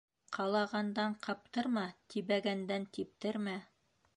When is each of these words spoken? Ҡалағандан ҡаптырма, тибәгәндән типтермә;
Ҡалағандан 0.37 1.13
ҡаптырма, 1.27 1.85
тибәгәндән 2.15 2.89
типтермә; 2.99 3.59